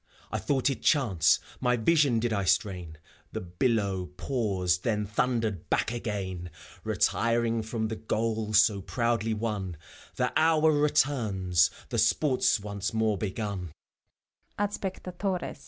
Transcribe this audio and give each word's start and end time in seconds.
I 0.31 0.39
thought 0.39 0.71
it 0.71 0.81
chance, 0.81 1.37
my 1.59 1.77
vision 1.77 2.17
did 2.19 2.33
I 2.33 2.43
strain; 2.43 2.97
The 3.33 3.39
billow 3.41 4.07
paused, 4.17 4.83
then 4.83 5.05
thundered 5.05 5.69
back 5.69 5.91
again, 5.91 6.49
Retiring 6.83 7.61
from 7.61 7.87
the 7.87 7.97
goal 7.97 8.53
so 8.55 8.81
proudly 8.81 9.35
won: 9.35 9.77
The 10.15 10.33
hour 10.35 10.71
returns, 10.71 11.69
the 11.89 11.99
sport's 11.99 12.59
once 12.59 12.95
more 12.95 13.15
begun. 13.15 13.73